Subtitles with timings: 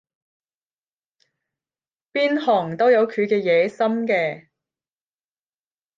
[2.11, 3.77] 邊行都有佢嘅野心
[4.07, 4.47] 嘅